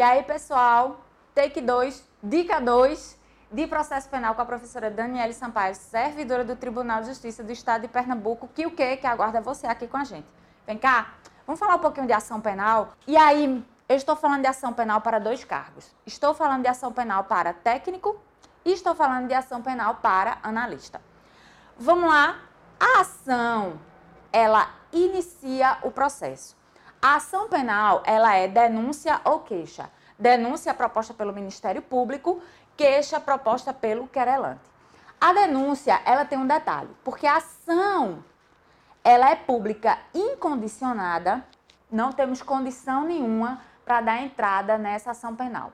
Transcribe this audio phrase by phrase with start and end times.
[0.00, 3.18] E aí, pessoal, take 2, dica 2
[3.52, 7.82] de processo penal com a professora Daniele Sampaio, servidora do Tribunal de Justiça do Estado
[7.82, 10.26] de Pernambuco, que o que que aguarda você aqui com a gente.
[10.66, 11.12] Vem cá,
[11.46, 12.94] vamos falar um pouquinho de ação penal.
[13.06, 15.94] E aí, eu estou falando de ação penal para dois cargos.
[16.06, 18.18] Estou falando de ação penal para técnico
[18.64, 20.98] e estou falando de ação penal para analista.
[21.76, 22.40] Vamos lá.
[22.80, 23.78] A ação,
[24.32, 26.58] ela inicia o processo.
[27.02, 29.90] A ação penal, ela é denúncia ou queixa.
[30.18, 32.42] Denúncia proposta pelo Ministério Público,
[32.76, 34.60] queixa proposta pelo querelante.
[35.18, 38.22] A denúncia, ela tem um detalhe, porque a ação,
[39.02, 41.42] ela é pública incondicionada,
[41.90, 45.72] não temos condição nenhuma para dar entrada nessa ação penal.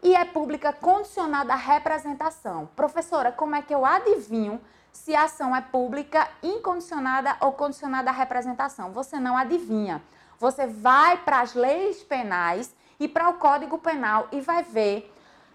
[0.00, 2.68] E é pública condicionada à representação.
[2.76, 4.60] Professora, como é que eu adivinho
[4.92, 8.92] se a ação é pública incondicionada ou condicionada à representação?
[8.92, 10.00] Você não adivinha.
[10.38, 15.12] Você vai para as leis penais e para o Código Penal e vai ver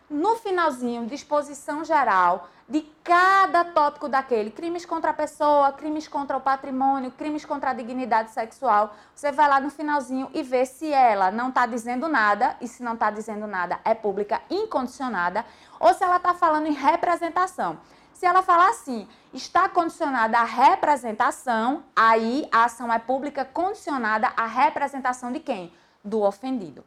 [0.09, 6.41] no finalzinho, disposição geral de cada tópico daquele, crimes contra a pessoa, crimes contra o
[6.41, 11.29] patrimônio, crimes contra a dignidade sexual, você vai lá no finalzinho e vê se ela
[11.29, 15.45] não está dizendo nada, e se não está dizendo nada é pública incondicionada,
[15.79, 17.77] ou se ela está falando em representação.
[18.13, 24.45] Se ela falar assim, está condicionada à representação, aí a ação é pública condicionada à
[24.45, 25.73] representação de quem?
[26.03, 26.83] Do ofendido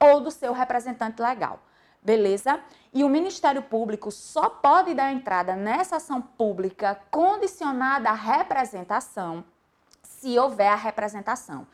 [0.00, 1.60] ou do seu representante legal.
[2.02, 2.60] Beleza?
[2.92, 9.44] E o Ministério Público só pode dar entrada nessa ação pública condicionada à representação
[10.02, 11.66] se houver a representação.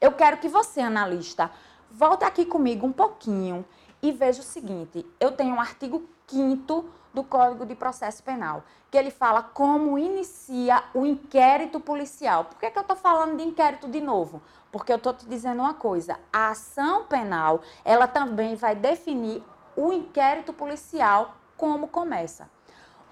[0.00, 1.50] Eu quero que você, analista,
[1.90, 3.64] volte aqui comigo um pouquinho
[4.02, 8.98] e veja o seguinte: eu tenho um artigo 5 do Código de Processo Penal, que
[8.98, 12.44] ele fala como inicia o inquérito policial.
[12.44, 14.42] Por que, que eu estou falando de inquérito de novo?
[14.70, 19.42] Porque eu estou te dizendo uma coisa: a ação penal ela também vai definir
[19.76, 22.50] o inquérito policial como começa.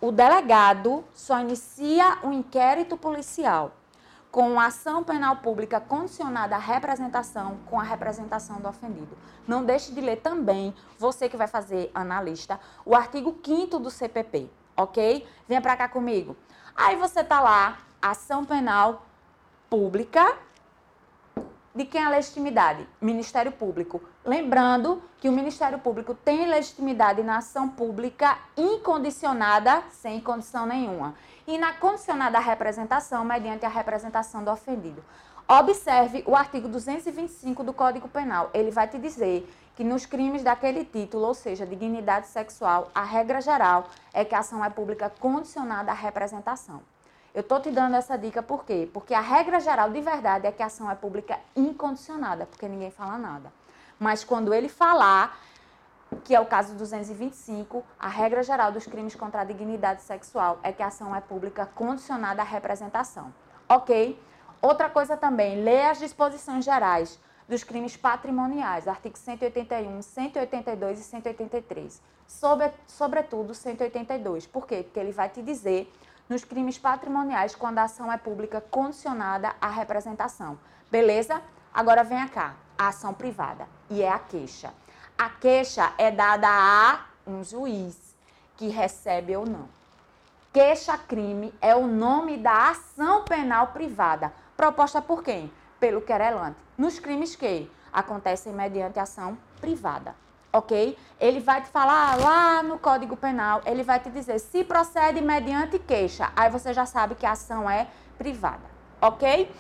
[0.01, 3.73] O delegado só inicia o inquérito policial
[4.35, 9.17] com ação penal pública condicionada à representação com a representação do ofendido.
[9.47, 14.51] Não deixe de ler também, você que vai fazer analista, o artigo 5 do CPP,
[14.77, 15.25] ok?
[15.47, 16.37] Venha para cá comigo.
[16.75, 19.07] Aí você tá lá, ação penal
[19.71, 20.37] pública
[21.73, 22.89] de quem é a legitimidade?
[23.01, 24.03] Ministério Público.
[24.25, 31.15] Lembrando que o Ministério Público tem legitimidade na ação pública incondicionada, sem condição nenhuma,
[31.47, 35.05] e na condicionada representação, mediante a representação do ofendido.
[35.47, 38.51] Observe o artigo 225 do Código Penal.
[38.55, 39.47] Ele vai te dizer
[39.77, 44.39] que nos crimes daquele título, ou seja, dignidade sexual, a regra geral é que a
[44.39, 46.81] ação é pública condicionada à representação.
[47.35, 48.89] Eu estou te dando essa dica por quê?
[48.93, 52.91] Porque a regra geral de verdade é que a ação é pública incondicionada, porque ninguém
[52.91, 53.53] fala nada.
[53.99, 55.37] Mas quando ele falar,
[56.17, 60.73] que é o caso 225, a regra geral dos crimes contra a dignidade sexual é
[60.73, 63.33] que a ação é pública condicionada à representação.
[63.69, 64.21] Ok?
[64.61, 72.03] Outra coisa também, lê as disposições gerais dos crimes patrimoniais, artigos 181, 182 e 183.
[72.27, 74.47] Sobre, sobretudo 182.
[74.47, 74.83] Por quê?
[74.83, 75.93] Porque ele vai te dizer
[76.29, 80.59] nos crimes patrimoniais quando a ação é pública condicionada à representação.
[80.91, 81.43] Beleza?
[81.73, 84.73] Agora vem cá, a ação privada e é a queixa.
[85.17, 88.15] A queixa é dada a um juiz
[88.57, 89.69] que recebe ou não.
[90.53, 95.53] Queixa-crime é o nome da ação penal privada, proposta por quem?
[95.81, 96.57] Pelo querelante.
[96.79, 100.15] Nos crimes que acontecem mediante ação privada
[100.55, 100.97] ok?
[101.21, 105.79] Ele vai te falar lá no Código Penal, ele vai te dizer se procede mediante
[105.79, 106.33] queixa.
[106.37, 108.63] Aí você já sabe que a ação é privada,
[109.01, 109.53] ok?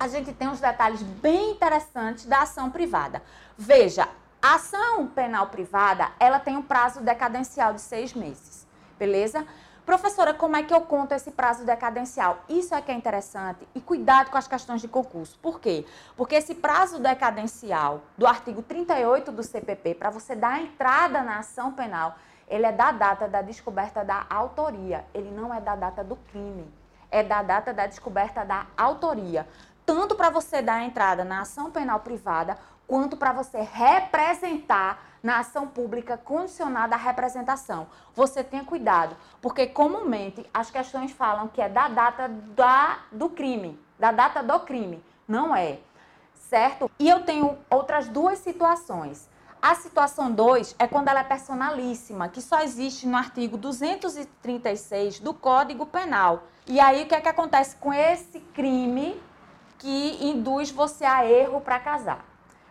[0.00, 3.22] A gente tem uns detalhes bem interessantes da ação privada.
[3.56, 4.08] Veja,
[4.46, 8.64] a ação penal privada, ela tem um prazo decadencial de seis meses,
[8.96, 9.44] beleza?
[9.84, 12.38] Professora, como é que eu conto esse prazo decadencial?
[12.48, 15.36] Isso é que é interessante e cuidado com as questões de concurso.
[15.40, 15.84] Por quê?
[16.16, 21.72] Porque esse prazo decadencial do artigo 38 do CPP, para você dar entrada na ação
[21.72, 22.14] penal,
[22.46, 26.72] ele é da data da descoberta da autoria, ele não é da data do crime,
[27.10, 29.44] é da data da descoberta da autoria.
[29.86, 35.66] Tanto para você dar entrada na ação penal privada, quanto para você representar na ação
[35.66, 37.86] pública condicionada à representação.
[38.14, 43.78] Você tenha cuidado, porque comumente as questões falam que é da data da, do crime,
[43.98, 45.02] da data do crime.
[45.26, 45.78] Não é,
[46.34, 46.90] certo?
[46.98, 49.28] E eu tenho outras duas situações.
[49.60, 55.32] A situação 2 é quando ela é personalíssima, que só existe no artigo 236 do
[55.32, 56.44] Código Penal.
[56.66, 59.20] E aí o que é que acontece com esse crime
[59.78, 62.24] que induz você a erro para casar?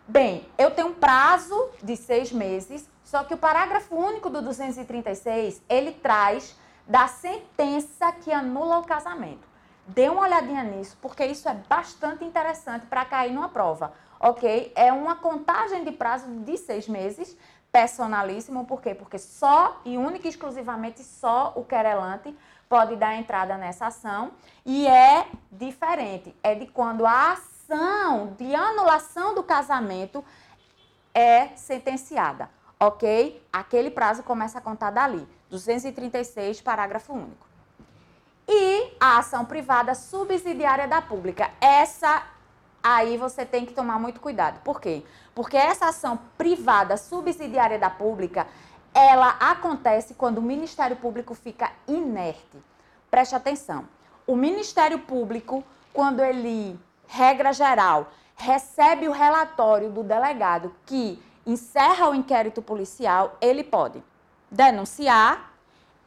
[0.07, 5.61] Bem, eu tenho um prazo de seis meses, só que o parágrafo único do 236,
[5.67, 6.55] ele traz
[6.87, 9.47] da sentença que anula o casamento.
[9.87, 14.71] Dê uma olhadinha nisso, porque isso é bastante interessante para cair numa prova, ok?
[14.75, 17.37] É uma contagem de prazo de seis meses,
[17.75, 18.95] personalíssimo, por quê?
[18.95, 22.33] Porque só e única e exclusivamente só o querelante
[22.69, 24.31] pode dar entrada nessa ação
[24.65, 30.23] e é diferente, é de quando a ação de anulação do casamento
[31.13, 32.49] é sentenciada,
[32.79, 33.45] ok?
[33.51, 37.45] Aquele prazo começa a contar dali, 236, parágrafo único.
[38.47, 42.23] E a ação privada subsidiária da pública, essa
[42.85, 44.59] aí você tem que tomar muito cuidado.
[44.63, 45.03] Por quê?
[45.33, 48.45] Porque essa ação privada subsidiária da pública,
[48.93, 52.59] ela acontece quando o Ministério Público fica inerte.
[53.09, 53.85] Preste atenção.
[54.27, 62.13] O Ministério Público, quando ele, regra geral, recebe o relatório do delegado que encerra o
[62.13, 64.03] inquérito policial, ele pode
[64.51, 65.53] denunciar,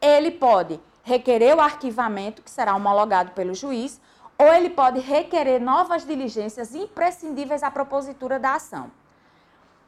[0.01, 3.99] ele pode requerer o arquivamento, que será homologado pelo juiz,
[4.39, 8.89] ou ele pode requerer novas diligências imprescindíveis à propositura da ação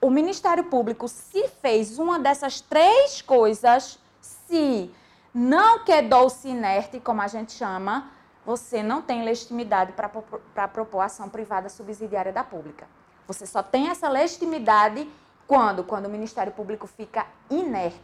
[0.01, 4.91] o Ministério Público, se fez uma dessas três coisas, se
[5.31, 8.09] não quedou-se inerte, como a gente chama,
[8.43, 12.87] você não tem legitimidade para propor ação privada subsidiária da pública.
[13.27, 15.07] Você só tem essa legitimidade
[15.47, 15.83] quando?
[15.83, 18.01] Quando o Ministério Público fica inerte.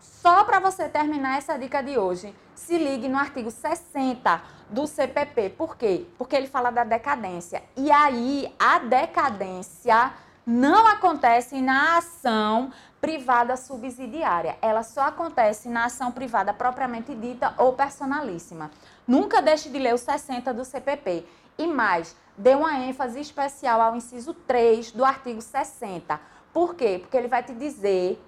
[0.00, 5.50] Só para você terminar essa dica de hoje, se ligue no artigo 60 do CPP.
[5.50, 6.06] Por quê?
[6.16, 7.62] Porque ele fala da decadência.
[7.76, 10.12] E aí, a decadência
[10.46, 14.56] não acontece na ação privada subsidiária.
[14.60, 18.70] Ela só acontece na ação privada propriamente dita ou personalíssima.
[19.06, 21.26] Nunca deixe de ler o 60 do CPP.
[21.58, 26.20] E mais, dê uma ênfase especial ao inciso 3 do artigo 60.
[26.52, 26.98] Por quê?
[27.00, 28.22] Porque ele vai te dizer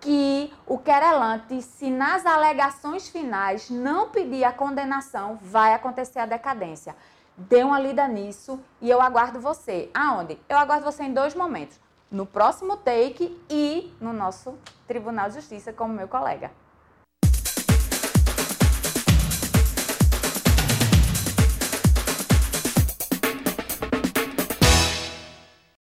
[0.00, 6.94] que o querelante, se nas alegações finais não pedir a condenação, vai acontecer a decadência.
[7.36, 9.90] Dê uma lida nisso e eu aguardo você.
[9.94, 10.38] Aonde?
[10.48, 11.78] Eu aguardo você em dois momentos.
[12.10, 16.50] No próximo take e no nosso Tribunal de Justiça como meu colega.